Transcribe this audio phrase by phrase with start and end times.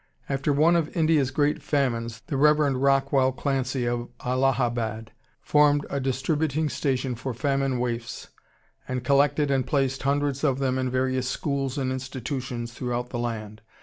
[0.27, 2.73] After one of India's great famines the Rev.
[2.73, 5.11] Rockwell Clancy of Allahabad
[5.43, 8.29] formed a distributing station for famine waifs
[8.87, 13.61] and collected and placed hundreds of them in various schools and institutions throughout the land.